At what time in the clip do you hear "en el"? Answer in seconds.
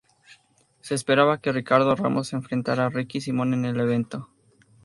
3.53-3.79